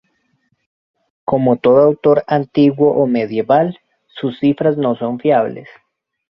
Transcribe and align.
Como 1.25 1.51
todo 1.63 1.77
autor 1.83 2.23
antiguo 2.25 2.89
o 2.97 3.05
medieval, 3.05 3.77
sus 4.07 4.39
cifras 4.39 4.75
no 4.75 4.95
son 4.95 5.19
fiables. 5.19 5.69